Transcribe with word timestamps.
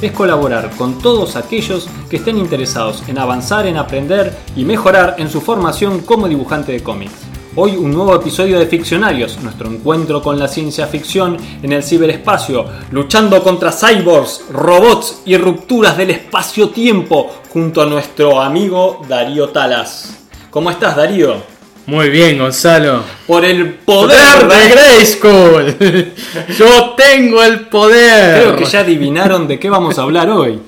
es 0.00 0.12
colaborar 0.12 0.70
con 0.76 0.98
todos 0.98 1.36
aquellos 1.36 1.88
que 2.10 2.16
estén 2.16 2.38
interesados 2.38 3.02
en 3.08 3.18
avanzar, 3.18 3.66
en 3.66 3.76
aprender 3.76 4.36
y 4.54 4.64
mejorar 4.64 5.16
en 5.18 5.30
su 5.30 5.40
formación 5.40 6.00
como 6.00 6.28
dibujante 6.28 6.72
de 6.72 6.82
cómics. 6.82 7.14
Hoy 7.58 7.74
un 7.74 7.90
nuevo 7.90 8.14
episodio 8.14 8.58
de 8.58 8.66
Ficcionarios, 8.66 9.42
nuestro 9.42 9.70
encuentro 9.70 10.20
con 10.20 10.38
la 10.38 10.46
ciencia 10.46 10.86
ficción 10.86 11.38
en 11.62 11.72
el 11.72 11.82
ciberespacio, 11.82 12.66
luchando 12.90 13.42
contra 13.42 13.72
cyborgs, 13.72 14.44
robots 14.50 15.22
y 15.24 15.38
rupturas 15.38 15.96
del 15.96 16.10
espacio-tiempo 16.10 17.30
junto 17.48 17.80
a 17.80 17.86
nuestro 17.86 18.42
amigo 18.42 19.00
Darío 19.08 19.48
Talas. 19.48 20.26
¿Cómo 20.50 20.70
estás 20.70 20.96
Darío? 20.96 21.55
Muy 21.86 22.10
bien, 22.10 22.38
Gonzalo. 22.38 23.04
Por 23.28 23.44
el 23.44 23.74
poder, 23.74 24.18
¡Poder 24.40 24.48
de 24.48 24.68
Grayskull! 24.70 26.12
¡Yo 26.58 26.94
tengo 26.96 27.44
el 27.44 27.60
poder! 27.68 28.42
Creo 28.42 28.56
que 28.56 28.64
ya 28.64 28.80
adivinaron 28.80 29.46
de 29.46 29.60
qué 29.60 29.70
vamos 29.70 29.96
a 29.96 30.02
hablar 30.02 30.28
hoy. 30.28 30.58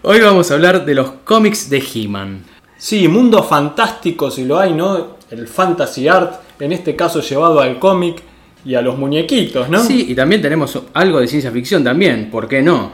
Hoy 0.00 0.20
vamos 0.20 0.50
a 0.50 0.54
hablar 0.54 0.86
de 0.86 0.94
los 0.94 1.10
cómics 1.24 1.68
de 1.68 1.84
He-Man. 1.94 2.42
Sí, 2.78 3.06
mundo 3.06 3.42
fantástico 3.42 4.30
si 4.30 4.46
lo 4.46 4.58
hay, 4.58 4.72
¿no? 4.72 5.18
El 5.30 5.46
fantasy 5.46 6.08
art, 6.08 6.40
en 6.58 6.72
este 6.72 6.96
caso 6.96 7.20
llevado 7.20 7.60
al 7.60 7.78
cómic 7.78 8.22
y 8.64 8.76
a 8.76 8.80
los 8.80 8.96
muñequitos, 8.96 9.68
¿no? 9.68 9.84
Sí, 9.84 10.06
y 10.08 10.14
también 10.14 10.40
tenemos 10.40 10.78
algo 10.94 11.20
de 11.20 11.28
ciencia 11.28 11.50
ficción 11.50 11.84
también, 11.84 12.30
¿por 12.30 12.48
qué 12.48 12.62
no? 12.62 12.92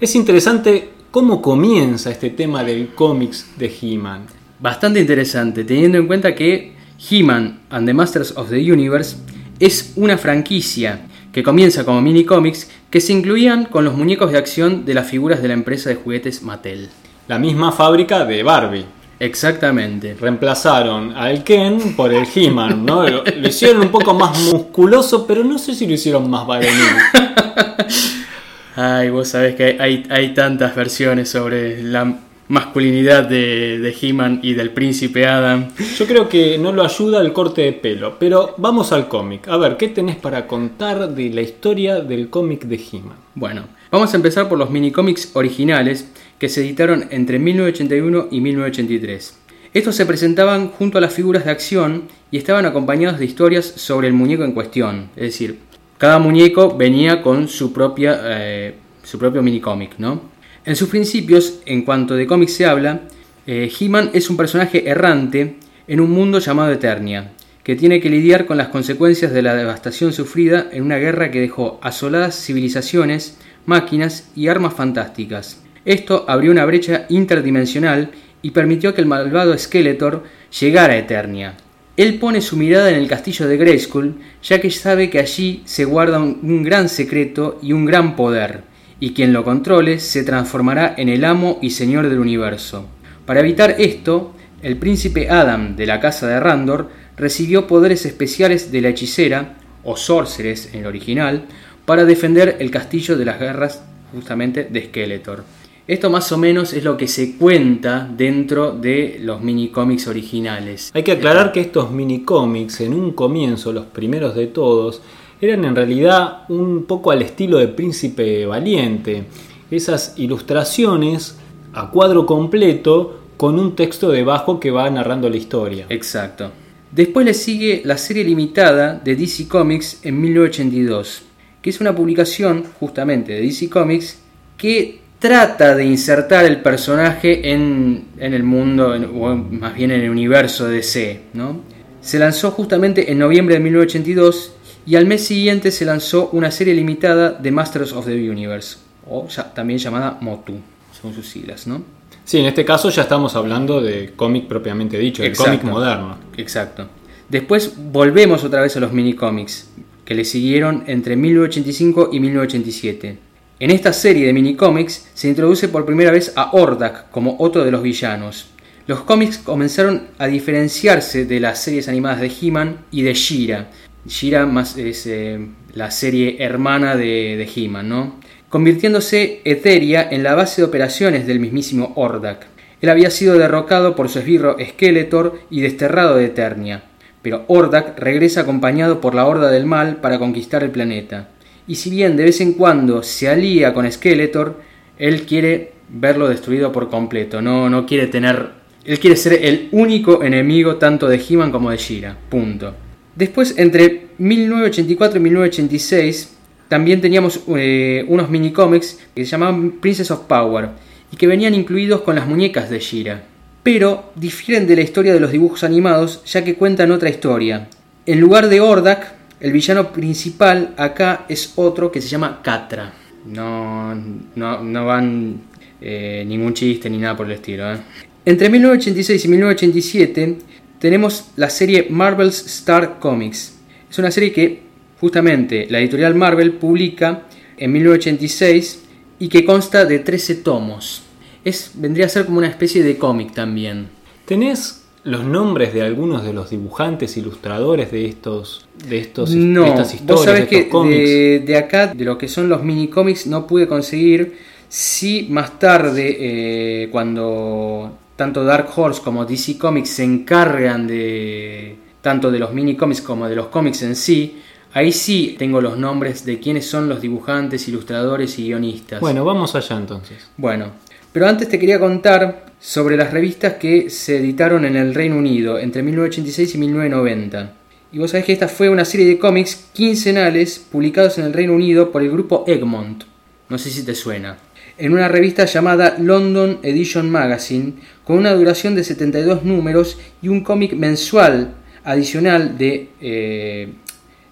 Es 0.00 0.16
interesante 0.16 0.90
cómo 1.12 1.40
comienza 1.40 2.10
este 2.10 2.30
tema 2.30 2.64
del 2.64 2.88
cómics 2.92 3.52
de 3.56 3.72
He-Man. 3.80 4.26
Bastante 4.58 4.98
interesante, 4.98 5.62
teniendo 5.62 5.98
en 5.98 6.08
cuenta 6.08 6.34
que 6.34 6.73
He-Man 7.10 7.60
and 7.70 7.86
the 7.86 7.94
Masters 7.94 8.32
of 8.36 8.50
the 8.50 8.72
Universe 8.72 9.16
es 9.60 9.92
una 9.96 10.18
franquicia 10.18 11.00
que 11.32 11.42
comienza 11.42 11.84
como 11.84 12.00
mini 12.00 12.24
cómics 12.24 12.70
que 12.90 13.00
se 13.00 13.12
incluían 13.12 13.66
con 13.66 13.84
los 13.84 13.94
muñecos 13.94 14.32
de 14.32 14.38
acción 14.38 14.84
de 14.84 14.94
las 14.94 15.08
figuras 15.08 15.42
de 15.42 15.48
la 15.48 15.54
empresa 15.54 15.90
de 15.90 15.96
juguetes 15.96 16.42
Mattel. 16.42 16.88
La 17.28 17.38
misma 17.38 17.72
fábrica 17.72 18.24
de 18.24 18.42
Barbie. 18.42 18.84
Exactamente. 19.18 20.16
Reemplazaron 20.20 21.16
al 21.16 21.44
Ken 21.44 21.94
por 21.96 22.12
el 22.12 22.26
He-Man, 22.32 22.84
¿no? 22.84 23.08
Lo, 23.08 23.24
lo 23.24 23.48
hicieron 23.48 23.82
un 23.82 23.88
poco 23.88 24.14
más 24.14 24.38
musculoso, 24.52 25.26
pero 25.26 25.44
no 25.44 25.58
sé 25.58 25.74
si 25.74 25.86
lo 25.86 25.94
hicieron 25.94 26.28
más 26.28 26.46
varonil. 26.46 26.72
Ay, 28.76 29.10
vos 29.10 29.28
sabés 29.28 29.54
que 29.54 29.76
hay, 29.78 30.04
hay 30.10 30.34
tantas 30.34 30.74
versiones 30.74 31.30
sobre 31.30 31.82
la 31.82 32.18
masculinidad 32.48 33.24
de, 33.24 33.78
de 33.78 33.96
He-Man 34.00 34.40
y 34.42 34.54
del 34.54 34.70
príncipe 34.70 35.26
Adam. 35.26 35.70
Yo 35.96 36.06
creo 36.06 36.28
que 36.28 36.58
no 36.58 36.72
lo 36.72 36.84
ayuda 36.84 37.20
el 37.20 37.32
corte 37.32 37.62
de 37.62 37.72
pelo, 37.72 38.16
pero 38.18 38.54
vamos 38.58 38.92
al 38.92 39.08
cómic. 39.08 39.48
A 39.48 39.56
ver, 39.56 39.76
¿qué 39.76 39.88
tenés 39.88 40.16
para 40.16 40.46
contar 40.46 41.14
de 41.14 41.30
la 41.30 41.40
historia 41.40 42.00
del 42.00 42.28
cómic 42.28 42.64
de 42.64 42.76
He-Man? 42.76 43.16
Bueno, 43.34 43.64
vamos 43.90 44.12
a 44.12 44.16
empezar 44.16 44.48
por 44.48 44.58
los 44.58 44.70
minicómics 44.70 45.30
originales 45.34 46.10
que 46.38 46.48
se 46.48 46.60
editaron 46.60 47.06
entre 47.10 47.38
1981 47.38 48.28
y 48.30 48.40
1983. 48.40 49.40
Estos 49.72 49.96
se 49.96 50.06
presentaban 50.06 50.68
junto 50.68 50.98
a 50.98 51.00
las 51.00 51.12
figuras 51.12 51.44
de 51.44 51.50
acción 51.50 52.04
y 52.30 52.36
estaban 52.36 52.64
acompañados 52.64 53.18
de 53.18 53.24
historias 53.24 53.64
sobre 53.64 54.06
el 54.06 54.14
muñeco 54.14 54.44
en 54.44 54.52
cuestión. 54.52 55.08
Es 55.16 55.22
decir, 55.22 55.58
cada 55.98 56.18
muñeco 56.18 56.76
venía 56.76 57.22
con 57.22 57.48
su, 57.48 57.72
propia, 57.72 58.20
eh, 58.24 58.74
su 59.02 59.18
propio 59.18 59.42
minicómic, 59.42 59.94
¿no? 59.98 60.33
En 60.66 60.76
sus 60.76 60.88
principios, 60.88 61.60
en 61.66 61.82
cuanto 61.82 62.14
de 62.14 62.26
cómics 62.26 62.54
se 62.54 62.64
habla, 62.64 63.02
eh, 63.46 63.70
He-Man 63.78 64.10
es 64.14 64.30
un 64.30 64.38
personaje 64.38 64.88
errante 64.88 65.56
en 65.86 66.00
un 66.00 66.10
mundo 66.10 66.38
llamado 66.38 66.72
Eternia, 66.72 67.32
que 67.62 67.76
tiene 67.76 68.00
que 68.00 68.08
lidiar 68.08 68.46
con 68.46 68.56
las 68.56 68.68
consecuencias 68.68 69.30
de 69.34 69.42
la 69.42 69.54
devastación 69.54 70.14
sufrida 70.14 70.68
en 70.72 70.82
una 70.82 70.96
guerra 70.96 71.30
que 71.30 71.42
dejó 71.42 71.78
asoladas 71.82 72.42
civilizaciones, 72.42 73.36
máquinas 73.66 74.30
y 74.34 74.48
armas 74.48 74.72
fantásticas. 74.72 75.62
Esto 75.84 76.24
abrió 76.28 76.50
una 76.50 76.64
brecha 76.64 77.04
interdimensional 77.10 78.12
y 78.40 78.52
permitió 78.52 78.94
que 78.94 79.02
el 79.02 79.06
malvado 79.06 79.56
Skeletor 79.58 80.24
llegara 80.58 80.94
a 80.94 80.98
Eternia. 80.98 81.56
Él 81.98 82.18
pone 82.18 82.40
su 82.40 82.56
mirada 82.56 82.88
en 82.88 82.96
el 82.96 83.06
castillo 83.06 83.46
de 83.46 83.58
Grayskull, 83.58 84.14
ya 84.42 84.62
que 84.62 84.70
sabe 84.70 85.10
que 85.10 85.18
allí 85.18 85.62
se 85.66 85.84
guarda 85.84 86.20
un, 86.20 86.38
un 86.42 86.62
gran 86.62 86.88
secreto 86.88 87.58
y 87.60 87.74
un 87.74 87.84
gran 87.84 88.16
poder, 88.16 88.62
y 89.00 89.12
quien 89.12 89.32
lo 89.32 89.44
controle 89.44 89.98
se 89.98 90.24
transformará 90.24 90.94
en 90.96 91.08
el 91.08 91.24
amo 91.24 91.58
y 91.60 91.70
señor 91.70 92.08
del 92.08 92.18
universo. 92.18 92.86
Para 93.26 93.40
evitar 93.40 93.76
esto, 93.78 94.34
el 94.62 94.76
príncipe 94.76 95.30
Adam 95.30 95.76
de 95.76 95.86
la 95.86 96.00
casa 96.00 96.26
de 96.26 96.40
Randor 96.40 96.90
recibió 97.16 97.66
poderes 97.66 98.06
especiales 98.06 98.72
de 98.72 98.80
la 98.80 98.88
hechicera, 98.88 99.56
o 99.82 99.96
sorceress 99.96 100.72
en 100.72 100.80
el 100.80 100.86
original, 100.86 101.44
para 101.84 102.04
defender 102.04 102.56
el 102.60 102.70
castillo 102.70 103.16
de 103.16 103.24
las 103.24 103.38
guerras 103.38 103.82
justamente 104.12 104.64
de 104.64 104.86
Skeletor. 104.86 105.44
Esto 105.86 106.08
más 106.08 106.32
o 106.32 106.38
menos 106.38 106.72
es 106.72 106.82
lo 106.82 106.96
que 106.96 107.06
se 107.06 107.36
cuenta 107.36 108.08
dentro 108.10 108.72
de 108.72 109.18
los 109.20 109.42
mini 109.42 109.68
cómics 109.68 110.06
originales. 110.06 110.90
Hay 110.94 111.02
que 111.02 111.12
aclarar 111.12 111.52
que 111.52 111.60
estos 111.60 111.90
mini 111.90 112.22
cómics, 112.22 112.80
en 112.80 112.94
un 112.94 113.12
comienzo, 113.12 113.70
los 113.70 113.84
primeros 113.84 114.34
de 114.34 114.46
todos, 114.46 115.02
eran 115.40 115.64
en 115.64 115.76
realidad 115.76 116.44
un 116.48 116.84
poco 116.84 117.10
al 117.10 117.22
estilo 117.22 117.58
de 117.58 117.68
Príncipe 117.68 118.46
Valiente. 118.46 119.24
Esas 119.70 120.14
ilustraciones 120.16 121.38
a 121.72 121.90
cuadro 121.90 122.26
completo 122.26 123.20
con 123.36 123.58
un 123.58 123.74
texto 123.74 124.10
debajo 124.10 124.60
que 124.60 124.70
va 124.70 124.88
narrando 124.90 125.28
la 125.28 125.36
historia. 125.36 125.86
Exacto. 125.88 126.50
Después 126.90 127.26
le 127.26 127.34
sigue 127.34 127.82
la 127.84 127.98
serie 127.98 128.22
limitada 128.22 129.00
de 129.04 129.16
DC 129.16 129.48
Comics 129.48 130.00
en 130.04 130.20
1982, 130.20 131.22
que 131.60 131.70
es 131.70 131.80
una 131.80 131.94
publicación 131.94 132.64
justamente 132.78 133.32
de 133.32 133.40
DC 133.40 133.68
Comics 133.68 134.20
que 134.56 135.00
trata 135.18 135.74
de 135.74 135.84
insertar 135.84 136.44
el 136.44 136.60
personaje 136.60 137.50
en, 137.50 138.04
en 138.18 138.34
el 138.34 138.44
mundo, 138.44 138.94
en, 138.94 139.06
o 139.06 139.34
más 139.34 139.74
bien 139.74 139.90
en 139.90 140.02
el 140.02 140.10
universo 140.10 140.68
de 140.68 140.76
DC. 140.76 141.20
¿no? 141.32 141.62
Se 142.00 142.18
lanzó 142.18 142.52
justamente 142.52 143.10
en 143.10 143.18
noviembre 143.18 143.56
de 143.56 143.60
1982 143.60 144.52
y 144.86 144.96
al 144.96 145.06
mes 145.06 145.24
siguiente 145.26 145.70
se 145.70 145.84
lanzó 145.84 146.30
una 146.32 146.50
serie 146.50 146.74
limitada 146.74 147.30
de 147.30 147.50
Masters 147.50 147.92
of 147.92 148.06
the 148.06 148.30
Universe, 148.30 148.78
o 149.08 149.28
ya, 149.28 149.52
también 149.52 149.78
llamada 149.78 150.18
MOTU, 150.20 150.54
son 151.00 151.14
sus 151.14 151.28
siglas, 151.28 151.66
¿no? 151.66 151.82
Sí, 152.24 152.38
en 152.38 152.46
este 152.46 152.64
caso 152.64 152.88
ya 152.88 153.02
estamos 153.02 153.36
hablando 153.36 153.80
de 153.80 154.12
cómic 154.16 154.46
propiamente 154.46 154.98
dicho, 154.98 155.22
de 155.22 155.32
cómic 155.32 155.62
moderno. 155.62 156.16
Exacto. 156.36 156.88
Después 157.28 157.74
volvemos 157.76 158.44
otra 158.44 158.62
vez 158.62 158.76
a 158.76 158.80
los 158.80 158.92
minicómics, 158.92 159.68
que 160.04 160.14
le 160.14 160.24
siguieron 160.24 160.84
entre 160.86 161.16
1985 161.16 162.10
y 162.12 162.20
1987. 162.20 163.18
En 163.60 163.70
esta 163.70 163.92
serie 163.92 164.26
de 164.26 164.32
minicómics 164.32 165.08
se 165.14 165.28
introduce 165.28 165.68
por 165.68 165.86
primera 165.86 166.10
vez 166.10 166.32
a 166.36 166.50
Ordak 166.52 167.10
como 167.10 167.36
otro 167.38 167.64
de 167.64 167.70
los 167.70 167.82
villanos. 167.82 168.48
Los 168.86 169.00
cómics 169.00 169.38
comenzaron 169.38 170.08
a 170.18 170.26
diferenciarse 170.26 171.24
de 171.24 171.40
las 171.40 171.62
series 171.62 171.88
animadas 171.88 172.20
de 172.20 172.30
He-Man 172.40 172.80
y 172.90 173.02
de 173.02 173.14
She-Ra. 173.14 173.70
She-Ra 174.06 174.46
más 174.46 174.76
es 174.76 175.06
eh, 175.06 175.38
la 175.72 175.90
serie 175.90 176.36
hermana 176.40 176.96
de, 176.96 177.36
de 177.36 177.48
He-Man, 177.54 177.88
¿no? 177.88 178.20
Convirtiéndose 178.48 179.40
Eteria 179.44 180.08
en 180.10 180.22
la 180.22 180.34
base 180.34 180.60
de 180.62 180.68
operaciones 180.68 181.26
del 181.26 181.40
mismísimo 181.40 181.92
Ordak. 181.96 182.46
Él 182.80 182.90
había 182.90 183.10
sido 183.10 183.38
derrocado 183.38 183.96
por 183.96 184.08
su 184.08 184.18
esbirro 184.18 184.56
Skeletor 184.60 185.40
y 185.50 185.62
desterrado 185.62 186.16
de 186.16 186.26
Eternia. 186.26 186.84
Pero 187.22 187.44
Ordak 187.48 187.98
regresa 187.98 188.42
acompañado 188.42 189.00
por 189.00 189.14
la 189.14 189.24
Horda 189.24 189.50
del 189.50 189.64
Mal 189.64 189.96
para 189.96 190.18
conquistar 190.18 190.62
el 190.62 190.70
planeta. 190.70 191.30
Y 191.66 191.76
si 191.76 191.88
bien 191.88 192.16
de 192.16 192.24
vez 192.24 192.42
en 192.42 192.52
cuando 192.52 193.02
se 193.02 193.28
alía 193.28 193.72
con 193.72 193.90
Skeletor, 193.90 194.60
él 194.98 195.22
quiere 195.22 195.72
verlo 195.88 196.28
destruido 196.28 196.70
por 196.70 196.90
completo. 196.90 197.40
No, 197.40 197.70
no 197.70 197.86
quiere 197.86 198.08
tener. 198.08 198.50
Él 198.84 198.98
quiere 198.98 199.16
ser 199.16 199.42
el 199.42 199.70
único 199.72 200.22
enemigo 200.22 200.76
tanto 200.76 201.08
de 201.08 201.16
He-Man 201.26 201.50
como 201.50 201.70
de 201.70 201.78
She-Ra. 201.78 202.14
Punto. 202.28 202.74
Después, 203.16 203.54
entre 203.58 204.08
1984 204.18 205.18
y 205.18 205.22
1986, 205.22 206.34
también 206.68 207.00
teníamos 207.00 207.40
eh, 207.56 208.04
unos 208.08 208.30
minicómics 208.30 208.98
que 209.14 209.24
se 209.24 209.30
llamaban 209.30 209.72
Princess 209.72 210.10
of 210.10 210.20
Power 210.20 210.70
y 211.12 211.16
que 211.16 211.26
venían 211.26 211.54
incluidos 211.54 212.00
con 212.00 212.16
las 212.16 212.26
muñecas 212.26 212.70
de 212.70 212.80
She-Ra. 212.80 213.22
Pero 213.62 214.12
difieren 214.16 214.66
de 214.66 214.76
la 214.76 214.82
historia 214.82 215.14
de 215.14 215.20
los 215.20 215.32
dibujos 215.32 215.64
animados 215.64 216.22
ya 216.24 216.44
que 216.44 216.54
cuentan 216.56 216.90
otra 216.90 217.08
historia. 217.08 217.68
En 218.06 218.20
lugar 218.20 218.48
de 218.48 218.60
Ordak, 218.60 219.14
el 219.40 219.52
villano 219.52 219.92
principal 219.92 220.74
acá 220.76 221.26
es 221.28 221.52
otro 221.56 221.92
que 221.92 222.00
se 222.00 222.08
llama 222.08 222.40
Catra. 222.42 222.92
No, 223.26 223.94
no, 224.34 224.62
no 224.62 224.86
van 224.86 225.40
eh, 225.80 226.24
ningún 226.26 226.54
chiste 226.54 226.90
ni 226.90 226.98
nada 226.98 227.16
por 227.16 227.26
el 227.26 227.32
estilo. 227.32 227.72
¿eh? 227.72 227.78
Entre 228.24 228.48
1986 228.50 229.24
y 229.24 229.28
1987 229.28 230.38
tenemos 230.84 231.30
la 231.36 231.48
serie 231.48 231.86
Marvel's 231.88 232.44
Star 232.44 232.98
Comics. 232.98 233.54
Es 233.90 233.98
una 233.98 234.10
serie 234.10 234.34
que 234.34 234.64
justamente 235.00 235.66
la 235.70 235.80
editorial 235.80 236.14
Marvel 236.14 236.52
publica 236.52 237.22
en 237.56 237.72
1986 237.72 238.84
y 239.18 239.28
que 239.28 239.46
consta 239.46 239.86
de 239.86 240.00
13 240.00 240.34
tomos. 240.34 241.02
Es, 241.42 241.70
vendría 241.72 242.04
a 242.04 242.10
ser 242.10 242.26
como 242.26 242.36
una 242.36 242.48
especie 242.48 242.82
de 242.82 242.98
cómic 242.98 243.32
también. 243.32 243.88
¿Tenés 244.26 244.84
los 245.04 245.24
nombres 245.24 245.72
de 245.72 245.80
algunos 245.80 246.22
de 246.22 246.34
los 246.34 246.50
dibujantes, 246.50 247.16
ilustradores 247.16 247.90
de 247.90 248.04
estos, 248.04 248.68
de 248.86 248.98
estos, 248.98 249.34
no, 249.34 249.64
estas 249.64 249.94
historias, 249.94 250.16
vos 250.16 250.24
sabés 250.26 250.50
de 250.50 250.56
estos 250.56 250.64
que 250.64 250.68
cómics? 250.68 251.08
de, 251.08 251.42
de 251.46 251.56
acá, 251.56 251.94
de 251.94 252.04
lo 252.04 252.18
que 252.18 252.28
son 252.28 252.50
los 252.50 252.62
mini 252.62 252.88
cómics, 252.88 253.26
no 253.26 253.46
pude 253.46 253.66
conseguir. 253.66 254.36
Sí, 254.68 255.28
más 255.30 255.58
tarde, 255.58 256.16
eh, 256.18 256.88
cuando 256.90 258.03
tanto 258.16 258.44
Dark 258.44 258.68
Horse 258.74 259.02
como 259.02 259.24
DC 259.24 259.58
Comics 259.58 259.90
se 259.90 260.04
encargan 260.04 260.86
de 260.86 261.76
tanto 262.00 262.30
de 262.30 262.38
los 262.38 262.52
mini 262.52 262.76
cómics 262.76 263.00
como 263.00 263.28
de 263.28 263.34
los 263.34 263.46
cómics 263.46 263.82
en 263.82 263.96
sí, 263.96 264.42
ahí 264.74 264.92
sí 264.92 265.36
tengo 265.38 265.60
los 265.60 265.78
nombres 265.78 266.24
de 266.26 266.38
quiénes 266.38 266.66
son 266.66 266.88
los 266.88 267.00
dibujantes, 267.00 267.66
ilustradores 267.66 268.38
y 268.38 268.44
guionistas. 268.44 269.00
Bueno, 269.00 269.24
vamos 269.24 269.54
allá 269.54 269.76
entonces. 269.76 270.18
Bueno, 270.36 270.72
pero 271.12 271.26
antes 271.26 271.48
te 271.48 271.58
quería 271.58 271.80
contar 271.80 272.46
sobre 272.60 272.96
las 272.96 273.10
revistas 273.10 273.54
que 273.54 273.88
se 273.88 274.18
editaron 274.18 274.64
en 274.64 274.76
el 274.76 274.94
Reino 274.94 275.16
Unido 275.16 275.58
entre 275.58 275.82
1986 275.82 276.54
y 276.54 276.58
1990. 276.58 277.52
Y 277.92 277.98
vos 277.98 278.10
sabés 278.10 278.26
que 278.26 278.32
esta 278.32 278.48
fue 278.48 278.68
una 278.68 278.84
serie 278.84 279.06
de 279.06 279.18
cómics 279.18 279.68
quincenales 279.72 280.58
publicados 280.58 281.16
en 281.18 281.24
el 281.24 281.32
Reino 281.32 281.54
Unido 281.54 281.90
por 281.92 282.02
el 282.02 282.10
grupo 282.10 282.44
Egmont. 282.46 283.04
No 283.48 283.56
sé 283.56 283.70
si 283.70 283.84
te 283.84 283.94
suena. 283.94 284.36
En 284.76 284.92
una 284.92 285.06
revista 285.08 285.44
llamada 285.44 285.96
London 285.98 286.58
Edition 286.62 287.08
Magazine, 287.08 287.74
con 288.04 288.16
una 288.18 288.32
duración 288.34 288.74
de 288.74 288.82
72 288.82 289.44
números 289.44 289.98
y 290.20 290.28
un 290.28 290.42
cómic 290.42 290.72
mensual 290.74 291.54
adicional 291.84 292.58
de 292.58 292.88
eh, 293.00 293.72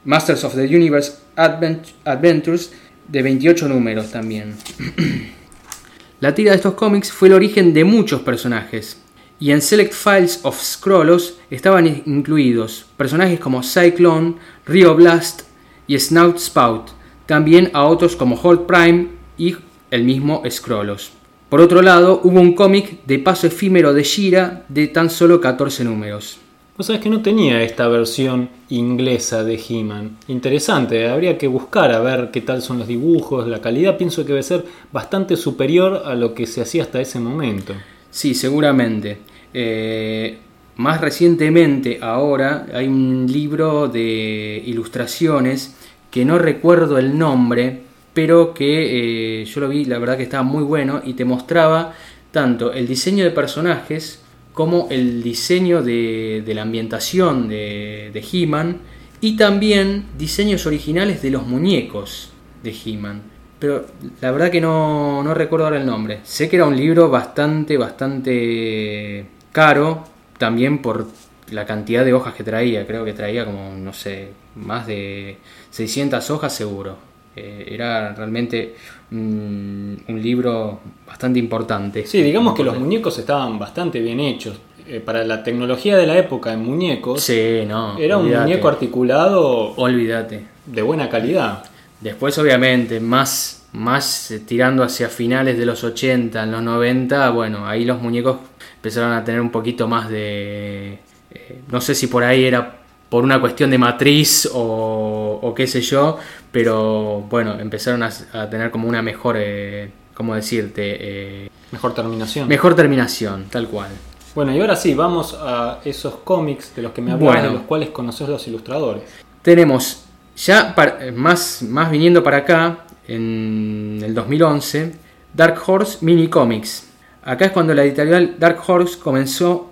Masters 0.05 0.43
of 0.45 0.55
the 0.57 0.65
Universe 0.65 1.13
Advent- 1.37 1.93
Adventures 2.05 2.73
de 3.07 3.23
28 3.23 3.69
números 3.69 4.11
también. 4.11 4.55
La 6.21 6.35
tira 6.35 6.51
de 6.51 6.57
estos 6.57 6.75
cómics 6.75 7.13
fue 7.13 7.29
el 7.29 7.35
origen 7.35 7.73
de 7.73 7.85
muchos 7.85 8.23
personajes, 8.23 8.99
y 9.39 9.51
en 9.51 9.61
Select 9.61 9.93
Files 9.93 10.41
of 10.45 10.61
Scrollos 10.61 11.39
estaban 11.51 11.87
in- 11.87 12.03
incluidos 12.07 12.87
personajes 12.97 13.39
como 13.41 13.63
Cyclone, 13.63 14.35
Rio 14.67 14.95
Blast 14.97 15.43
y 15.87 15.99
Snout 15.99 16.39
Spout, 16.39 16.91
también 17.27 17.71
a 17.75 17.85
otros 17.85 18.17
como 18.17 18.37
Hold 18.37 18.67
Prime 18.67 19.09
y 19.37 19.57
el 19.93 20.05
mismo 20.05 20.43
Scrollos. 20.51 21.13
Por 21.51 21.61
otro 21.61 21.83
lado, 21.83 22.23
hubo 22.25 22.41
un 22.41 22.55
cómic 22.55 23.05
de 23.05 23.19
paso 23.19 23.47
efímero 23.47 23.93
de 23.93 24.03
Shira 24.03 24.65
de 24.71 24.89
tan 24.89 25.11
solo 25.11 25.39
14 25.39 25.85
números. 25.85 26.39
Vos 26.75 26.87
sabés 26.87 27.03
que 27.03 27.11
no 27.11 27.21
tenía 27.21 27.63
esta 27.63 27.87
versión 27.89 28.49
inglesa 28.71 29.45
de 29.45 29.61
He-Man. 29.69 30.17
Interesante, 30.29 31.07
habría 31.07 31.37
que 31.37 31.47
buscar 31.47 31.93
a 31.93 32.01
ver 32.01 32.31
qué 32.33 32.41
tal 32.41 32.63
son 32.63 32.79
los 32.79 32.89
dibujos, 32.89 33.47
la 33.47 33.61
calidad 33.61 33.99
pienso 33.99 34.23
que 34.23 34.33
debe 34.33 34.43
ser 34.43 34.65
bastante 34.91 35.37
superior 35.37 36.05
a 36.07 36.15
lo 36.15 36.33
que 36.33 36.47
se 36.47 36.63
hacía 36.63 36.85
hasta 36.85 36.99
ese 36.99 37.21
momento. 37.21 37.75
Sí, 38.11 38.35
seguramente. 38.35 39.19
Eh, 39.53 40.39
más 40.77 41.03
recientemente, 41.03 41.99
ahora, 42.01 42.67
hay 42.73 42.89
un 42.89 43.27
libro 43.31 43.89
de 43.89 44.63
ilustraciones 44.65 45.77
que 46.11 46.25
no 46.25 46.39
recuerdo 46.39 46.97
el 46.97 47.19
nombre, 47.19 47.92
pero 48.15 48.55
que 48.55 49.43
eh, 49.43 49.45
yo 49.45 49.61
lo 49.61 49.69
vi, 49.69 49.85
la 49.85 49.99
verdad 49.99 50.17
que 50.17 50.25
estaba 50.25 50.43
muy 50.43 50.63
bueno 50.63 51.01
y 51.05 51.15
te 51.15 51.25
mostraba 51.25 51.95
tanto 52.31 52.73
el 52.73 52.87
diseño 52.87 53.25
de 53.25 53.31
personajes 53.31 54.23
como 54.53 54.89
el 54.91 55.23
diseño 55.23 55.83
de, 55.83 56.43
de 56.45 56.55
la 56.55 56.63
ambientación 56.63 57.49
de, 57.49 58.11
de 58.13 58.25
He-Man 58.33 58.79
y 59.21 59.37
también 59.37 60.07
diseños 60.19 60.67
originales 60.67 61.23
de 61.23 61.31
los 61.31 61.47
muñecos 61.47 62.33
de 62.63 62.75
He-Man. 62.85 63.23
Pero 63.59 63.87
la 64.21 64.33
verdad 64.33 64.51
que 64.51 64.61
no, 64.61 65.23
no 65.23 65.35
recuerdo 65.35 65.67
ahora 65.67 65.79
el 65.79 65.87
nombre. 65.87 66.19
Sé 66.25 66.49
que 66.49 66.57
era 66.57 66.67
un 66.67 66.77
libro 66.77 67.09
bastante, 67.09 67.79
bastante 67.79 69.25
caro, 69.53 70.03
también 70.37 70.83
por 70.83 71.07
la 71.53 71.65
cantidad 71.65 72.05
de 72.05 72.13
hojas 72.13 72.35
que 72.35 72.43
traía. 72.43 72.85
Creo 72.85 73.05
que 73.05 73.13
traía 73.13 73.45
como, 73.45 73.73
no 73.77 73.93
sé, 73.93 74.31
más 74.57 74.89
de 74.89 75.39
600 75.71 76.29
hojas 76.31 76.53
seguro. 76.53 77.12
Eh, 77.35 77.67
era 77.71 78.13
realmente 78.15 78.75
un, 79.11 80.03
un 80.09 80.23
libro 80.23 80.81
bastante 81.07 81.39
importante. 81.39 82.07
Sí, 82.07 82.23
digamos 82.23 82.55
que 82.55 82.63
los 82.65 82.79
muñecos 82.79 83.19
estaban 83.19 83.59
bastante 83.59 84.01
bien 84.01 84.21
hechos. 84.21 84.59
Eh, 84.87 85.01
para 85.01 85.25
la 85.25 85.43
tecnología 85.45 85.97
de 85.97 86.07
la 86.07 86.19
época 86.19 86.53
en 86.53 86.65
muñecos, 86.65 87.23
Sí, 87.23 87.63
no. 87.67 87.97
era 87.99 88.19
un 88.19 88.29
muñeco 88.31 88.69
articulado 88.69 89.75
Olvídate. 89.77 90.45
de 90.67 90.83
buena 90.83 91.09
calidad. 91.09 91.63
Después, 92.01 92.37
obviamente, 92.39 92.99
más, 92.99 93.69
más 93.73 94.31
eh, 94.33 94.41
tirando 94.41 94.83
hacia 94.83 95.09
finales 95.09 95.57
de 95.57 95.65
los 95.67 95.85
80, 95.85 96.43
en 96.43 96.51
los 96.51 96.63
90, 96.63 97.31
bueno, 97.31 97.67
ahí 97.67 97.85
los 97.85 98.03
muñecos 98.03 98.39
empezaron 98.75 99.13
a 99.13 99.23
tener 99.25 99.41
un 99.41 99.51
poquito 99.51 99.87
más 99.87 100.09
de... 100.11 100.99
eh, 101.31 101.61
no 101.71 101.81
sé 101.81 101.95
si 101.95 102.09
por 102.09 102.25
ahí 102.25 102.45
era 102.45 102.82
por 103.13 103.25
una 103.25 103.39
cuestión 103.43 103.71
de 103.71 103.77
matriz 103.77 104.49
o, 104.55 105.39
o 105.43 105.55
qué 105.55 105.67
sé 105.67 105.83
yo, 105.83 106.17
pero 106.51 107.21
bueno, 107.29 107.61
empezaron 107.61 108.03
a, 108.03 108.11
a 108.33 108.49
tener 108.49 108.71
como 108.71 108.89
una 108.89 109.03
mejor, 109.03 109.37
eh, 109.39 109.91
¿cómo 110.15 110.35
decirte? 110.35 110.97
Eh, 111.45 111.51
Mejor 111.73 111.93
terminación. 111.95 112.49
mejor 112.49 112.75
terminación, 112.75 113.45
tal 113.51 113.69
cual. 113.69 113.91
Bueno, 114.35 114.57
y 114.57 114.61
ahora 114.63 114.77
sí, 114.77 114.95
vamos 114.95 115.37
a 115.39 115.81
esos 115.85 116.15
cómics 116.25 116.75
de 116.75 116.81
los 116.81 116.93
que 116.93 117.03
me 117.03 117.13
hablabas, 117.13 117.35
Bueno. 117.37 117.49
de 117.51 117.55
los 117.59 117.67
cuales 117.67 117.91
conoces 117.91 118.27
los 118.31 118.49
ilustradores. 118.49 119.03
Tenemos 119.43 120.05
ya 120.35 120.75
más, 121.15 121.63
más 121.69 121.91
viniendo 121.91 122.23
para 122.23 122.39
acá, 122.39 122.79
en 123.07 124.01
el 124.03 124.15
2011, 124.15 124.95
Dark 125.35 125.61
Horse 125.67 125.99
Mini 126.01 126.29
Comics. 126.29 126.89
Acá 127.25 127.45
es 127.45 127.53
cuando 127.53 127.75
la 127.75 127.85
editorial 127.85 128.37
Dark 128.39 128.59
Horse 128.67 128.99
comenzó 128.99 129.71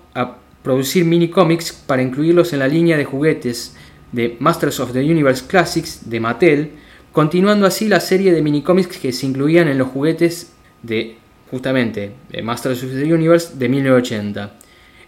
producir 0.62 1.04
mini 1.04 1.28
comics 1.28 1.72
para 1.72 2.02
incluirlos 2.02 2.52
en 2.52 2.58
la 2.58 2.68
línea 2.68 2.96
de 2.96 3.04
juguetes 3.04 3.76
de 4.12 4.36
Masters 4.40 4.80
of 4.80 4.92
the 4.92 5.00
Universe 5.00 5.44
Classics 5.46 6.08
de 6.08 6.20
Mattel, 6.20 6.70
continuando 7.12 7.66
así 7.66 7.88
la 7.88 8.00
serie 8.00 8.32
de 8.32 8.42
mini 8.42 8.62
cómics 8.62 8.98
que 8.98 9.12
se 9.12 9.26
incluían 9.26 9.68
en 9.68 9.78
los 9.78 9.88
juguetes 9.88 10.52
de 10.82 11.16
justamente 11.50 12.12
de 12.30 12.42
Masters 12.42 12.82
of 12.84 12.90
the 12.90 13.12
Universe 13.12 13.54
de 13.56 13.68
1980. 13.68 14.58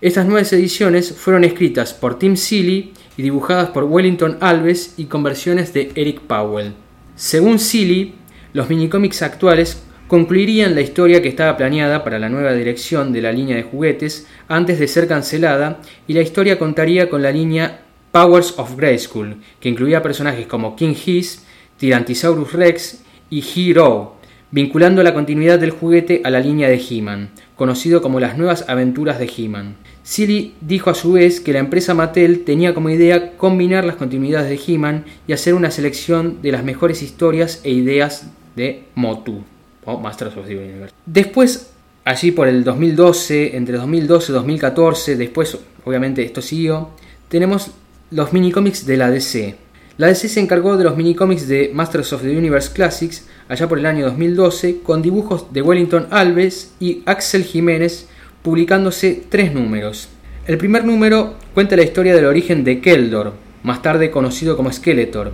Estas 0.01 0.27
nuevas 0.27 0.53
ediciones 0.53 1.13
fueron 1.13 1.45
escritas 1.45 1.95
por 1.95 2.19
Tim 2.19 2.37
Seeley 2.37 2.93
y 3.17 3.23
dibujadas 3.23 3.71
por 3.71 3.85
Wellington 3.85 4.39
Alves 4.41 4.95
y 4.97 5.05
con 5.05 5.23
versiones 5.23 5.73
de 5.73 5.93
Eric 5.95 6.21
Powell. 6.23 6.75
Según 7.15 7.61
Seeley, 7.61 8.15
los 8.53 8.69
minicómics 8.69 9.23
actuales 9.23 9.83
concluirían 10.13 10.75
la 10.75 10.83
historia 10.83 11.23
que 11.23 11.31
estaba 11.31 11.57
planeada 11.57 12.05
para 12.05 12.19
la 12.19 12.29
nueva 12.29 12.53
dirección 12.53 13.15
de 13.15 13.23
la 13.23 13.33
línea 13.33 13.57
de 13.57 13.63
juguetes 13.63 14.27
antes 14.47 14.79
de 14.79 14.87
ser 14.87 15.09
cancelada 15.09 15.81
y 16.07 16.13
la 16.13 16.21
historia 16.21 16.59
contaría 16.59 17.09
con 17.09 17.23
la 17.23 17.33
línea 17.33 17.81
Powers 18.11 18.59
of 18.59 18.77
Grayskull, 18.77 19.37
que 19.59 19.71
incluía 19.71 20.03
personajes 20.03 20.47
como 20.47 20.77
King 20.77 20.93
Hiss, 21.03 21.47
Tyrannosaurus 21.79 22.53
Rex 22.53 23.03
y 23.31 23.43
Hero, 23.57 24.17
vinculando 24.51 25.03
la 25.03 25.15
continuidad 25.15 25.59
del 25.59 25.71
juguete 25.71 26.21
a 26.25 26.29
la 26.29 26.41
línea 26.41 26.69
de 26.69 26.77
He-Man, 26.91 27.31
conocido 27.57 28.03
como 28.03 28.21
las 28.21 28.37
nuevas 28.37 28.67
aventuras 28.69 29.19
de 29.19 29.31
He-Man. 29.35 29.77
Silly 30.03 30.53
dijo 30.61 30.91
a 30.91 30.95
su 30.95 31.13
vez 31.13 31.41
que 31.41 31.55
la 31.55 31.61
empresa 31.61 31.95
Mattel 31.95 32.45
tenía 32.45 32.75
como 32.75 32.91
idea 32.91 33.39
combinar 33.39 33.87
las 33.87 33.97
continuidades 33.97 34.51
de 34.51 34.75
He-Man 34.75 35.07
y 35.27 35.33
hacer 35.33 35.55
una 35.55 35.71
selección 35.71 36.43
de 36.43 36.53
las 36.53 36.65
mejores 36.65 37.01
historias 37.03 37.63
e 37.65 37.71
ideas 37.71 38.31
de 38.57 38.85
Motu, 38.95 39.45
o 39.85 39.99
Masters 39.99 40.37
of 40.37 40.47
the 40.47 40.57
Universe. 40.57 40.95
Después, 41.07 41.71
allí 42.05 42.31
por 42.31 42.49
el 42.49 42.65
2012, 42.65 43.57
entre 43.57 43.77
2012 43.77 44.33
y 44.33 44.35
2014, 44.35 45.17
después 45.17 45.59
obviamente 45.85 46.23
esto 46.23 46.43
siguió, 46.43 46.91
tenemos 47.29 47.71
los 48.11 48.33
minicómics 48.33 48.87
de 48.87 48.97
la 48.97 49.11
DC. 49.11 49.57
La 49.99 50.07
DC 50.07 50.29
se 50.29 50.41
encargó 50.41 50.77
de 50.77 50.85
los 50.85 50.97
minicómics 50.97 51.47
de 51.49 51.71
Masters 51.73 52.13
of 52.13 52.23
the 52.23 52.37
Universe 52.37 52.73
Classics 52.73 53.27
allá 53.49 53.69
por 53.69 53.79
el 53.79 53.87
año 53.87 54.07
2012 54.07 54.81
con 54.83 55.03
dibujos 55.03 55.53
de 55.53 55.63
Wellington 55.63 56.09
Alves 56.11 56.73
y 56.81 57.03
Axel 57.05 57.45
Jiménez 57.45 58.09
publicándose 58.43 59.23
tres 59.29 59.53
números. 59.53 60.09
El 60.47 60.59
primer 60.59 60.85
número 60.85 61.35
cuenta 61.55 61.77
la 61.77 61.85
historia 61.85 62.15
del 62.15 62.25
origen 62.25 62.65
de 62.65 62.81
Keldor, 62.81 63.35
más 63.63 63.83
tarde 63.83 64.11
conocido 64.11 64.57
como 64.57 64.73
Skeletor. 64.73 65.33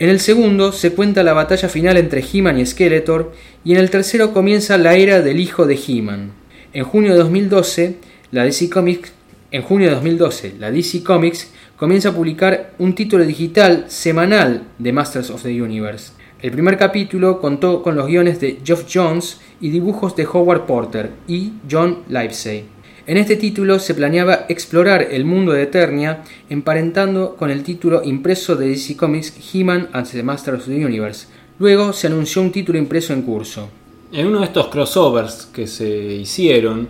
En 0.00 0.08
el 0.08 0.18
segundo 0.18 0.72
se 0.72 0.92
cuenta 0.94 1.22
la 1.22 1.34
batalla 1.34 1.68
final 1.68 1.98
entre 1.98 2.24
He-Man 2.24 2.58
y 2.58 2.64
Skeletor 2.64 3.32
y 3.66 3.72
en 3.72 3.78
el 3.78 3.90
tercero 3.90 4.32
comienza 4.32 4.78
la 4.78 4.94
era 4.94 5.20
del 5.20 5.38
hijo 5.38 5.66
de 5.66 5.74
He-Man. 5.74 6.32
En 6.72 6.84
junio 6.84 7.12
de 7.12 7.18
2012, 7.18 7.96
la 8.30 8.44
DC 8.44 8.70
Comics 8.70 9.12
en 9.50 9.60
junio 9.60 9.88
de 9.88 9.96
2012, 9.96 10.54
la 10.58 10.70
DC 10.70 11.02
Comics 11.04 11.50
comienza 11.76 12.08
a 12.08 12.14
publicar 12.14 12.72
un 12.78 12.94
título 12.94 13.26
digital 13.26 13.84
semanal 13.88 14.62
de 14.78 14.90
Masters 14.90 15.28
of 15.28 15.42
the 15.42 15.60
Universe. 15.60 16.12
El 16.40 16.52
primer 16.52 16.78
capítulo 16.78 17.38
contó 17.38 17.82
con 17.82 17.94
los 17.94 18.06
guiones 18.06 18.40
de 18.40 18.58
Geoff 18.64 18.86
Jones 18.90 19.38
y 19.60 19.68
dibujos 19.68 20.16
de 20.16 20.24
Howard 20.24 20.64
Porter 20.64 21.10
y 21.28 21.52
John 21.70 22.04
Livesey. 22.08 22.64
En 23.10 23.16
este 23.16 23.34
título 23.34 23.80
se 23.80 23.94
planeaba 23.94 24.46
explorar 24.48 25.08
el 25.10 25.24
mundo 25.24 25.50
de 25.50 25.64
Eternia 25.64 26.22
emparentando 26.48 27.34
con 27.34 27.50
el 27.50 27.64
título 27.64 28.04
impreso 28.04 28.54
de 28.54 28.68
DC 28.68 28.96
Comics 28.96 29.34
He-Man 29.52 29.88
and 29.92 30.08
the 30.08 30.22
Master 30.22 30.54
of 30.54 30.64
the 30.64 30.86
Universe. 30.86 31.26
Luego 31.58 31.92
se 31.92 32.06
anunció 32.06 32.40
un 32.40 32.52
título 32.52 32.78
impreso 32.78 33.12
en 33.12 33.22
curso. 33.22 33.68
En 34.12 34.28
uno 34.28 34.38
de 34.38 34.44
estos 34.44 34.68
crossovers 34.68 35.48
que 35.52 35.66
se 35.66 35.88
hicieron, 35.88 36.86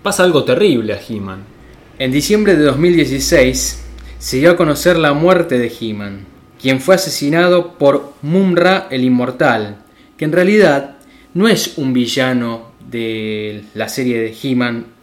pasa 0.00 0.22
algo 0.22 0.44
terrible 0.44 0.92
a 0.92 1.00
He-Man. 1.00 1.40
En 1.98 2.12
diciembre 2.12 2.54
de 2.54 2.62
2016 2.62 3.82
se 4.16 4.36
dio 4.36 4.52
a 4.52 4.56
conocer 4.56 4.96
la 4.96 5.12
muerte 5.12 5.58
de 5.58 5.72
He-Man, 5.80 6.24
quien 6.62 6.80
fue 6.80 6.94
asesinado 6.94 7.76
por 7.78 8.12
Mumra 8.22 8.86
el 8.92 9.02
Inmortal, 9.02 9.78
que 10.16 10.24
en 10.24 10.30
realidad 10.30 10.98
no 11.34 11.48
es 11.48 11.78
un 11.78 11.92
villano 11.92 12.70
de 12.88 13.64
la 13.74 13.88
serie 13.88 14.20
de 14.20 14.36
He-Man 14.40 14.97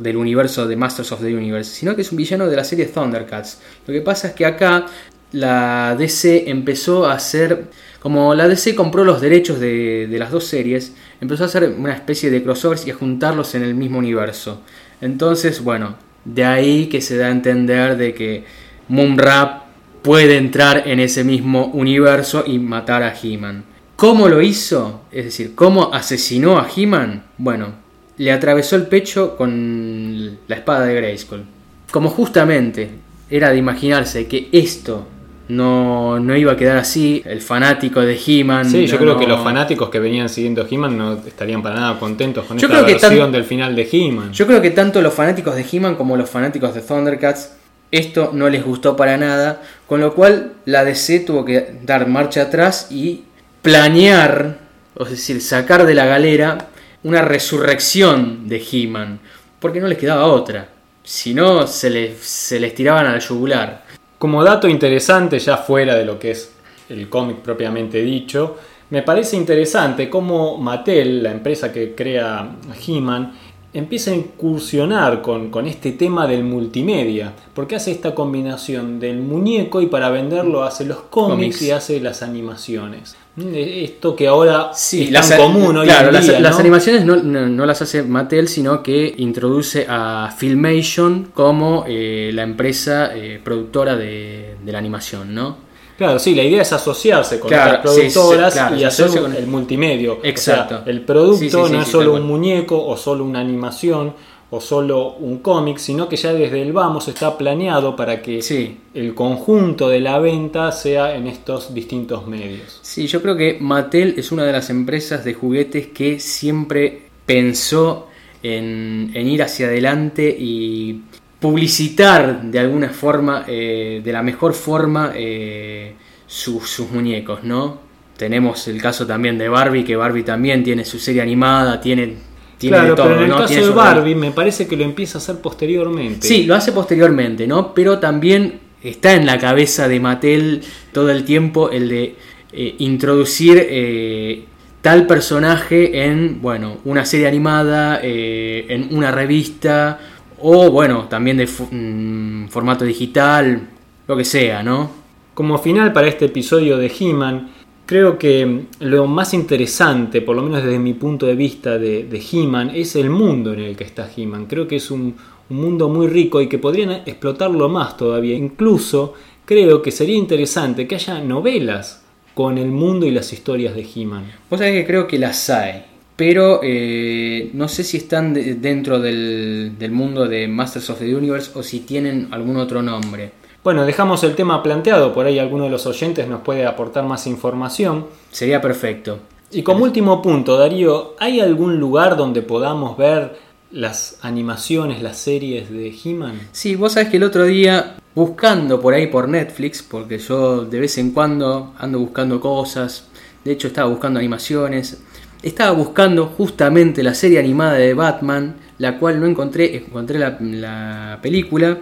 del 0.00 0.16
universo 0.16 0.66
de 0.66 0.76
Masters 0.76 1.12
of 1.12 1.20
the 1.20 1.34
Universe, 1.34 1.74
sino 1.74 1.94
que 1.94 2.02
es 2.02 2.10
un 2.10 2.18
villano 2.18 2.46
de 2.46 2.56
la 2.56 2.64
serie 2.64 2.86
Thundercats. 2.86 3.60
Lo 3.86 3.92
que 3.92 4.00
pasa 4.00 4.28
es 4.28 4.34
que 4.34 4.46
acá 4.46 4.86
la 5.32 5.96
DC 5.98 6.50
empezó 6.50 7.06
a 7.06 7.14
hacer, 7.14 7.66
como 8.00 8.34
la 8.34 8.48
DC 8.48 8.74
compró 8.74 9.04
los 9.04 9.20
derechos 9.20 9.60
de, 9.60 10.06
de 10.06 10.18
las 10.18 10.30
dos 10.30 10.44
series, 10.44 10.94
empezó 11.20 11.44
a 11.44 11.46
hacer 11.46 11.74
una 11.78 11.94
especie 11.94 12.30
de 12.30 12.42
crossovers 12.42 12.86
y 12.86 12.90
a 12.90 12.94
juntarlos 12.94 13.54
en 13.54 13.62
el 13.62 13.74
mismo 13.74 13.98
universo. 13.98 14.62
Entonces, 15.00 15.62
bueno, 15.62 15.96
de 16.24 16.44
ahí 16.44 16.86
que 16.86 17.00
se 17.00 17.16
da 17.16 17.26
a 17.26 17.30
entender 17.30 17.96
de 17.96 18.14
que 18.14 18.44
Moonrap 18.88 19.66
puede 20.02 20.36
entrar 20.36 20.86
en 20.86 21.00
ese 21.00 21.24
mismo 21.24 21.66
universo 21.66 22.44
y 22.46 22.58
matar 22.58 23.02
a 23.02 23.14
He-Man. 23.20 23.64
¿Cómo 23.96 24.28
lo 24.28 24.42
hizo? 24.42 25.02
Es 25.10 25.24
decir, 25.24 25.54
¿cómo 25.54 25.92
asesinó 25.92 26.58
a 26.58 26.68
He-Man? 26.74 27.24
Bueno, 27.38 27.74
le 28.18 28.32
atravesó 28.32 28.76
el 28.76 28.86
pecho 28.86 29.36
con 29.36 30.38
la 30.48 30.56
espada 30.56 30.86
de 30.86 30.94
Grayskull. 30.94 31.44
Como 31.90 32.08
justamente 32.10 32.90
era 33.30 33.50
de 33.50 33.56
imaginarse 33.58 34.26
que 34.26 34.48
esto 34.52 35.06
no, 35.48 36.18
no 36.18 36.36
iba 36.36 36.52
a 36.52 36.56
quedar 36.56 36.76
así, 36.76 37.22
el 37.24 37.40
fanático 37.40 38.00
de 38.00 38.18
He-Man. 38.26 38.68
Sí, 38.68 38.86
yo 38.86 38.94
no- 38.94 39.00
creo 39.00 39.18
que 39.18 39.26
los 39.28 39.42
fanáticos 39.44 39.90
que 39.90 40.00
venían 40.00 40.28
siguiendo 40.28 40.66
He-Man 40.68 40.98
no 40.98 41.12
estarían 41.26 41.62
para 41.62 41.76
nada 41.76 41.98
contentos 42.00 42.44
con 42.46 42.58
Yo 42.58 42.66
esta 42.66 42.78
creo 42.82 42.86
que 42.86 43.00
tan- 43.00 43.10
versión 43.10 43.32
del 43.32 43.44
final 43.44 43.76
de 43.76 43.88
He-Man. 43.90 44.32
Yo 44.32 44.46
creo 44.46 44.60
que 44.60 44.70
tanto 44.70 45.00
los 45.02 45.14
fanáticos 45.14 45.54
de 45.54 45.64
He-Man 45.70 45.94
como 45.94 46.16
los 46.16 46.28
fanáticos 46.28 46.74
de 46.74 46.80
Thundercats 46.80 47.52
esto 47.92 48.30
no 48.34 48.48
les 48.48 48.64
gustó 48.64 48.96
para 48.96 49.16
nada, 49.16 49.62
con 49.86 50.00
lo 50.00 50.12
cual 50.14 50.54
la 50.64 50.84
DC 50.84 51.20
tuvo 51.20 51.44
que 51.44 51.74
dar 51.84 52.08
marcha 52.08 52.42
atrás 52.42 52.88
y 52.90 53.22
planear, 53.62 54.58
es 54.98 55.10
decir, 55.10 55.40
sacar 55.40 55.86
de 55.86 55.94
la 55.94 56.06
galera 56.06 56.66
una 57.06 57.22
resurrección 57.22 58.48
de 58.48 58.60
He-Man, 58.60 59.20
porque 59.60 59.80
no 59.80 59.86
les 59.86 59.96
quedaba 59.96 60.26
otra. 60.26 60.68
Si 61.04 61.34
no, 61.34 61.64
se 61.68 61.88
les, 61.88 62.18
se 62.18 62.58
les 62.58 62.74
tiraban 62.74 63.06
al 63.06 63.20
yugular. 63.20 63.84
Como 64.18 64.42
dato 64.42 64.66
interesante, 64.66 65.38
ya 65.38 65.56
fuera 65.56 65.94
de 65.94 66.04
lo 66.04 66.18
que 66.18 66.32
es 66.32 66.52
el 66.88 67.08
cómic 67.08 67.36
propiamente 67.36 68.02
dicho, 68.02 68.56
me 68.90 69.02
parece 69.02 69.36
interesante 69.36 70.10
cómo 70.10 70.58
Mattel, 70.58 71.22
la 71.22 71.30
empresa 71.30 71.72
que 71.72 71.94
crea 71.94 72.56
He-Man, 72.84 73.34
empieza 73.72 74.10
a 74.10 74.14
incursionar 74.16 75.22
con, 75.22 75.48
con 75.50 75.68
este 75.68 75.92
tema 75.92 76.26
del 76.26 76.42
multimedia, 76.42 77.32
porque 77.54 77.76
hace 77.76 77.92
esta 77.92 78.16
combinación 78.16 78.98
del 78.98 79.18
muñeco 79.18 79.80
y 79.80 79.86
para 79.86 80.10
venderlo 80.10 80.64
hace 80.64 80.84
los 80.84 81.02
cómics, 81.02 81.56
Cómics. 81.56 81.62
y 81.62 81.70
hace 81.70 82.00
las 82.00 82.22
animaciones. 82.22 83.16
Mm, 83.36 83.52
Esto 83.54 84.16
que 84.16 84.26
ahora 84.28 84.70
es 84.72 85.10
las, 85.10 85.28
tan 85.28 85.38
común 85.38 85.76
hoy 85.76 85.86
claro, 85.86 86.08
en 86.08 86.14
las, 86.14 86.24
día, 86.26 86.40
las 86.40 86.52
¿no? 86.54 86.60
animaciones 86.60 87.04
no, 87.04 87.16
no- 87.16 87.46
no 87.46 87.66
las 87.66 87.82
hace 87.82 88.02
Mattel, 88.02 88.48
sino 88.48 88.82
que 88.82 89.14
introduce 89.18 89.84
a 89.88 90.34
Filmation 90.36 91.30
como 91.34 91.84
eh, 91.86 92.30
la 92.32 92.42
empresa 92.42 93.14
eh, 93.14 93.38
productora 93.44 93.94
de, 93.94 94.56
de 94.64 94.72
la 94.72 94.78
animación, 94.78 95.34
¿no? 95.34 95.66
Claro, 95.98 96.18
sí, 96.18 96.34
la 96.34 96.42
idea 96.42 96.60
es 96.62 96.72
asociarse 96.72 97.38
con 97.40 97.48
Claro, 97.48 97.90
sí, 97.90 98.00
productoras 98.02 98.52
sí, 98.52 98.58
claro, 98.58 98.76
y 98.76 98.84
hacer 98.84 99.08
con- 99.20 99.34
el 99.34 99.46
multimedio. 99.46 100.18
Exacto. 100.22 100.76
O 100.80 100.84
sea, 100.84 100.92
el 100.92 101.00
producto 101.02 101.38
Sí, 101.38 101.50
sí, 101.50 101.56
sí, 101.66 101.72
no 101.72 101.80
es 101.80 101.86
sí, 101.86 101.92
solo 101.92 102.14
un 102.14 102.26
muñeco 102.26 102.86
o 102.86 102.96
solo 102.98 103.24
una 103.24 103.40
animación 103.40 104.14
o 104.56 104.60
solo 104.60 105.14
un 105.14 105.38
cómic, 105.38 105.78
sino 105.78 106.08
que 106.08 106.16
ya 106.16 106.32
desde 106.32 106.60
el 106.62 106.72
vamos 106.72 107.08
está 107.08 107.36
planeado 107.38 107.94
para 107.96 108.20
que 108.22 108.42
Sí. 108.42 108.76
el 108.94 109.14
conjunto 109.14 109.88
de 109.88 110.00
la 110.00 110.18
venta 110.18 110.72
sea 110.72 111.14
en 111.14 111.26
estos 111.26 111.72
distintos 111.74 112.26
medios. 112.26 112.78
Sí, 112.82 113.06
yo 113.06 113.22
creo 113.22 113.36
que 113.36 113.58
Mattel 113.60 114.14
es 114.16 114.32
una 114.32 114.44
de 114.44 114.52
las 114.52 114.70
empresas 114.70 115.24
de 115.24 115.34
juguetes 115.34 115.88
que 115.88 116.18
siempre 116.20 117.02
pensó 117.26 118.08
en, 118.42 119.10
en 119.14 119.28
ir 119.28 119.42
hacia 119.42 119.66
adelante 119.66 120.34
y 120.38 121.02
publicitar 121.40 122.42
de 122.42 122.58
alguna 122.58 122.90
forma, 122.90 123.44
eh, 123.46 124.00
de 124.04 124.12
la 124.12 124.22
mejor 124.22 124.52
forma, 124.52 125.12
eh, 125.14 125.94
sus- 126.26 126.68
sus 126.68 126.90
muñecos, 126.90 127.44
¿no? 127.44 127.78
Tenemos 128.16 128.66
el 128.68 128.80
caso 128.80 129.06
también 129.06 129.36
de 129.38 129.48
Barbie, 129.48 129.84
que 129.84 129.96
Barbie 129.96 130.22
también 130.22 130.64
tiene 130.64 130.84
su 130.84 130.98
serie 130.98 131.22
animada, 131.22 131.80
tiene, 131.80 132.14
tiene 132.58 132.76
claro, 132.76 132.90
de 132.90 132.96
todo, 132.96 133.06
pero 133.06 133.18
en 133.18 133.24
el 133.24 133.30
¿no? 133.30 133.38
caso 133.38 133.54
de 133.54 133.70
Barbie 133.70 134.14
me 134.14 134.30
parece 134.30 134.66
que 134.66 134.76
lo 134.76 134.84
empieza 134.84 135.18
a 135.18 135.20
hacer 135.20 135.36
posteriormente. 135.40 136.26
Sí, 136.26 136.44
lo 136.44 136.54
hace 136.54 136.72
posteriormente, 136.72 137.46
¿no? 137.46 137.74
Pero 137.74 137.98
también 137.98 138.60
está 138.82 139.14
en 139.14 139.26
la 139.26 139.38
cabeza 139.38 139.88
de 139.88 140.00
Mattel 140.00 140.62
todo 140.92 141.10
el 141.10 141.24
tiempo 141.24 141.70
el 141.70 141.88
de 141.88 142.16
eh, 142.52 142.74
introducir 142.78 143.58
eh, 143.68 144.44
tal 144.80 145.06
personaje 145.06 146.04
en, 146.04 146.40
bueno, 146.40 146.78
una 146.84 147.04
serie 147.04 147.26
animada, 147.26 148.00
eh, 148.02 148.66
en 148.68 148.94
una 148.96 149.10
revista, 149.10 149.98
o 150.38 150.70
bueno, 150.70 151.06
también 151.08 151.38
de 151.38 151.46
mm, 151.46 152.48
formato 152.48 152.84
digital, 152.84 153.68
lo 154.06 154.16
que 154.16 154.24
sea, 154.24 154.62
¿no? 154.62 154.90
Como 155.34 155.58
final 155.58 155.92
para 155.92 156.06
este 156.06 156.26
episodio 156.26 156.78
de 156.78 156.90
He-Man, 156.98 157.50
creo 157.86 158.18
que 158.18 158.64
lo 158.80 159.06
más 159.06 159.32
interesante, 159.34 160.20
por 160.20 160.36
lo 160.36 160.42
menos 160.42 160.62
desde 160.64 160.78
mi 160.78 160.94
punto 160.94 161.26
de 161.26 161.34
vista 161.36 161.78
de, 161.78 162.04
de 162.04 162.22
He-Man, 162.32 162.72
es 162.74 162.96
el 162.96 163.10
mundo 163.10 163.52
en 163.52 163.60
el 163.60 163.76
que 163.76 163.84
está 163.84 164.10
He-Man. 164.14 164.46
Creo 164.46 164.66
que 164.68 164.76
es 164.76 164.90
un, 164.90 165.14
un 165.48 165.56
mundo 165.56 165.88
muy 165.88 166.08
rico 166.08 166.40
y 166.40 166.48
que 166.48 166.58
podrían 166.58 166.90
explotarlo 166.90 167.68
más 167.68 167.96
todavía. 167.96 168.34
Incluso 168.36 169.14
creo 169.44 169.80
que 169.82 169.92
sería 169.92 170.16
interesante 170.16 170.86
que 170.86 170.96
haya 170.96 171.20
novelas 171.20 172.02
con 172.34 172.58
el 172.58 172.68
mundo 172.68 173.06
y 173.06 173.12
las 173.12 173.32
historias 173.32 173.74
de 173.74 173.86
He-Man. 173.94 174.24
Vos 174.50 174.58
sabés 174.58 174.74
que 174.74 174.86
creo 174.86 175.06
que 175.06 175.18
las 175.18 175.48
hay, 175.48 175.84
pero 176.16 176.60
eh, 176.62 177.50
no 177.54 177.66
sé 177.68 177.82
si 177.84 177.96
están 177.98 178.34
de- 178.34 178.56
dentro 178.56 178.98
del, 179.00 179.72
del 179.78 179.90
mundo 179.92 180.26
de 180.26 180.46
Masters 180.48 180.90
of 180.90 180.98
the 180.98 181.14
Universe 181.14 181.52
o 181.54 181.62
si 181.62 181.80
tienen 181.80 182.28
algún 182.32 182.56
otro 182.56 182.82
nombre. 182.82 183.30
Bueno, 183.66 183.84
dejamos 183.84 184.22
el 184.22 184.36
tema 184.36 184.62
planteado, 184.62 185.12
por 185.12 185.26
ahí 185.26 185.40
alguno 185.40 185.64
de 185.64 185.70
los 185.70 185.86
oyentes 185.86 186.28
nos 186.28 186.42
puede 186.42 186.64
aportar 186.64 187.02
más 187.02 187.26
información. 187.26 188.06
Sería 188.30 188.60
perfecto. 188.60 189.18
Y 189.50 189.64
como 189.64 189.82
último 189.82 190.22
punto, 190.22 190.56
Darío, 190.56 191.16
¿hay 191.18 191.40
algún 191.40 191.80
lugar 191.80 192.16
donde 192.16 192.42
podamos 192.42 192.96
ver 192.96 193.36
las 193.72 194.20
animaciones, 194.22 195.02
las 195.02 195.18
series 195.18 195.68
de 195.68 195.92
He-Man? 195.92 196.42
Sí, 196.52 196.76
vos 196.76 196.92
sabés 196.92 197.08
que 197.08 197.16
el 197.16 197.24
otro 197.24 197.42
día, 197.42 197.96
buscando 198.14 198.80
por 198.80 198.94
ahí 198.94 199.08
por 199.08 199.28
Netflix, 199.28 199.82
porque 199.82 200.18
yo 200.18 200.64
de 200.64 200.78
vez 200.78 200.96
en 200.98 201.10
cuando 201.10 201.74
ando 201.76 201.98
buscando 201.98 202.40
cosas, 202.40 203.08
de 203.42 203.50
hecho 203.50 203.66
estaba 203.66 203.90
buscando 203.90 204.20
animaciones, 204.20 205.02
estaba 205.42 205.72
buscando 205.72 206.26
justamente 206.26 207.02
la 207.02 207.14
serie 207.14 207.40
animada 207.40 207.72
de 207.72 207.94
Batman, 207.94 208.54
la 208.78 208.96
cual 209.00 209.18
no 209.18 209.26
encontré, 209.26 209.76
encontré 209.76 210.20
la, 210.20 210.38
la 210.40 211.18
película, 211.20 211.76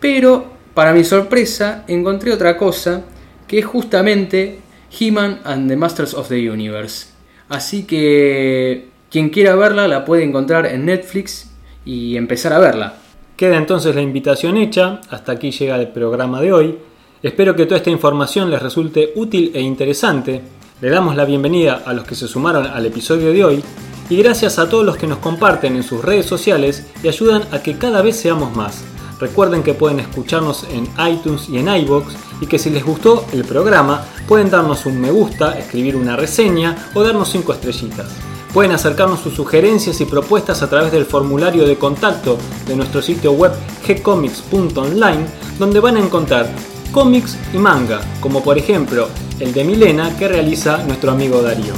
pero 0.00 0.55
para 0.76 0.92
mi 0.92 1.04
sorpresa 1.04 1.84
encontré 1.88 2.34
otra 2.34 2.58
cosa, 2.58 3.02
que 3.48 3.60
es 3.60 3.64
justamente 3.64 4.58
He-Man 5.00 5.40
and 5.42 5.70
the 5.70 5.76
Masters 5.76 6.12
of 6.12 6.28
the 6.28 6.50
Universe. 6.50 7.06
Así 7.48 7.84
que 7.84 8.88
quien 9.10 9.30
quiera 9.30 9.56
verla 9.56 9.88
la 9.88 10.04
puede 10.04 10.24
encontrar 10.24 10.66
en 10.66 10.84
Netflix 10.84 11.50
y 11.86 12.18
empezar 12.18 12.52
a 12.52 12.58
verla. 12.58 12.96
Queda 13.38 13.56
entonces 13.56 13.94
la 13.94 14.02
invitación 14.02 14.58
hecha, 14.58 15.00
hasta 15.08 15.32
aquí 15.32 15.50
llega 15.50 15.76
el 15.76 15.88
programa 15.88 16.42
de 16.42 16.52
hoy. 16.52 16.78
Espero 17.22 17.56
que 17.56 17.64
toda 17.64 17.78
esta 17.78 17.88
información 17.88 18.50
les 18.50 18.60
resulte 18.60 19.12
útil 19.14 19.52
e 19.54 19.62
interesante. 19.62 20.42
Le 20.82 20.90
damos 20.90 21.16
la 21.16 21.24
bienvenida 21.24 21.84
a 21.86 21.94
los 21.94 22.04
que 22.04 22.14
se 22.14 22.28
sumaron 22.28 22.66
al 22.66 22.84
episodio 22.84 23.32
de 23.32 23.42
hoy 23.42 23.64
y 24.10 24.18
gracias 24.18 24.58
a 24.58 24.68
todos 24.68 24.84
los 24.84 24.98
que 24.98 25.06
nos 25.06 25.20
comparten 25.20 25.74
en 25.74 25.82
sus 25.82 26.04
redes 26.04 26.26
sociales 26.26 26.86
y 27.02 27.08
ayudan 27.08 27.44
a 27.50 27.62
que 27.62 27.78
cada 27.78 28.02
vez 28.02 28.16
seamos 28.16 28.54
más. 28.54 28.84
Recuerden 29.18 29.62
que 29.62 29.74
pueden 29.74 30.00
escucharnos 30.00 30.64
en 30.70 30.88
iTunes 31.08 31.48
y 31.48 31.58
en 31.58 31.68
iBox 31.68 32.14
y 32.40 32.46
que 32.46 32.58
si 32.58 32.70
les 32.70 32.84
gustó 32.84 33.24
el 33.32 33.44
programa 33.44 34.04
pueden 34.28 34.50
darnos 34.50 34.84
un 34.86 35.00
me 35.00 35.10
gusta, 35.10 35.58
escribir 35.58 35.96
una 35.96 36.16
reseña 36.16 36.90
o 36.94 37.02
darnos 37.02 37.28
5 37.30 37.52
estrellitas. 37.54 38.08
Pueden 38.52 38.72
acercarnos 38.72 39.20
sus 39.20 39.34
sugerencias 39.34 40.00
y 40.00 40.04
propuestas 40.04 40.62
a 40.62 40.68
través 40.68 40.92
del 40.92 41.04
formulario 41.04 41.66
de 41.66 41.76
contacto 41.76 42.38
de 42.66 42.76
nuestro 42.76 43.02
sitio 43.02 43.32
web 43.32 43.52
gcomics.online 43.86 45.26
donde 45.58 45.80
van 45.80 45.96
a 45.96 46.00
encontrar 46.00 46.50
cómics 46.92 47.36
y 47.52 47.58
manga, 47.58 48.00
como 48.20 48.42
por 48.42 48.56
ejemplo 48.56 49.08
el 49.40 49.52
de 49.52 49.64
Milena 49.64 50.16
que 50.16 50.28
realiza 50.28 50.78
nuestro 50.84 51.10
amigo 51.10 51.42
Darío. 51.42 51.74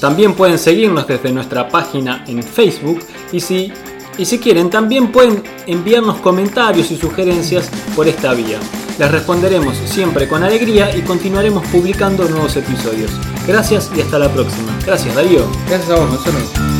También 0.00 0.34
pueden 0.34 0.58
seguirnos 0.58 1.06
desde 1.06 1.30
nuestra 1.30 1.68
página 1.68 2.24
en 2.26 2.42
Facebook 2.42 3.00
y 3.30 3.40
si, 3.40 3.72
y 4.18 4.24
si 4.24 4.38
quieren 4.38 4.70
también 4.70 5.10
pueden 5.12 5.42
enviarnos 5.66 6.18
comentarios 6.18 6.90
y 6.90 6.96
sugerencias 6.96 7.70
por 7.94 8.08
esta 8.08 8.34
vía. 8.34 8.58
Les 8.98 9.10
responderemos 9.10 9.76
siempre 9.86 10.28
con 10.28 10.42
alegría 10.42 10.94
y 10.96 11.02
continuaremos 11.02 11.66
publicando 11.68 12.28
nuevos 12.28 12.56
episodios. 12.56 13.10
Gracias 13.46 13.90
y 13.96 14.00
hasta 14.00 14.18
la 14.18 14.32
próxima. 14.32 14.76
Gracias 14.84 15.14
Darío. 15.14 15.46
Gracias 15.68 15.90
a 15.90 16.04
vos. 16.04 16.71